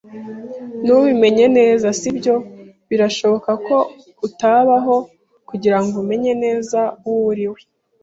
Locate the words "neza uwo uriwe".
6.43-7.59